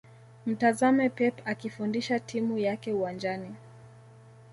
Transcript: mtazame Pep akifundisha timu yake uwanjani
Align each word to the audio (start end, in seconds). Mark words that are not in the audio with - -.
mtazame 0.45 1.09
Pep 1.09 1.41
akifundisha 1.45 2.19
timu 2.19 2.57
yake 2.57 2.93
uwanjani 2.93 3.55